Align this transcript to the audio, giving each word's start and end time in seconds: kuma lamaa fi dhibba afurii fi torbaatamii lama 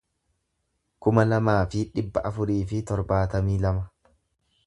kuma 1.07 1.25
lamaa 1.27 1.57
fi 1.75 1.83
dhibba 1.99 2.25
afurii 2.31 2.59
fi 2.73 2.81
torbaatamii 2.93 3.59
lama 3.67 3.87